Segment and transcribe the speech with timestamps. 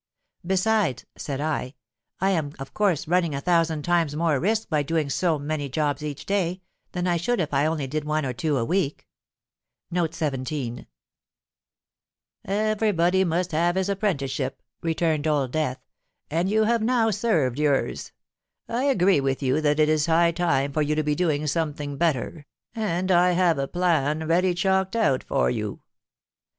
[0.43, 1.75] Besides,' said I,
[2.19, 6.01] 'I am of course running a thousand times more risks by doing so many jobs
[6.01, 6.61] each day,
[6.93, 10.83] than I should if I only did one or two a week.'—'Everybody
[13.23, 15.79] must have his apprenticeship,' returned Old Death,
[16.31, 18.11] 'and you have now served yours.
[18.67, 21.95] I agree with you that it is high time for you to be doing something
[21.97, 25.81] better; and I have a plan ready chalked out for you.'